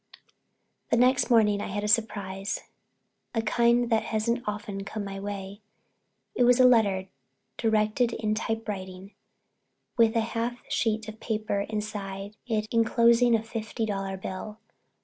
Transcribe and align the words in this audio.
The 0.89 0.97
next 0.97 1.29
morning 1.29 1.61
I 1.61 1.67
had 1.67 1.83
a 1.83 1.87
surprise—a 1.87 3.41
kind 3.43 3.91
that 3.91 4.01
hasn't 4.05 4.41
often 4.47 4.83
come 4.83 5.03
my 5.05 5.19
way. 5.19 5.61
It 6.33 6.43
was 6.43 6.59
a 6.59 6.65
letter 6.65 7.07
directed 7.55 8.13
in 8.13 8.33
typewriting 8.33 9.13
with 9.97 10.15
a 10.15 10.21
half 10.21 10.63
sheet 10.67 11.07
of 11.07 11.19
paper 11.19 11.59
inside 11.69 12.35
it 12.47 12.65
inclosing 12.71 13.35
a 13.35 13.43
fifty 13.43 13.85
dollar 13.85 14.17
bill. 14.17 14.57